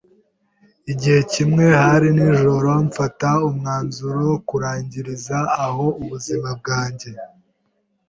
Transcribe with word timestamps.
Igihe 0.91 1.19
kimwe 1.33 1.65
hari 1.83 2.07
nijoro, 2.17 2.69
mfata 2.87 3.29
umwanzuro 3.47 4.17
wo 4.29 4.37
kurangiriza 4.47 5.37
aho 5.65 5.85
ubuzima 6.01 6.49
bwanjye, 6.59 7.09